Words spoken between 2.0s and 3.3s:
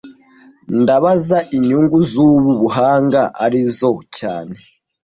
zubu buhanga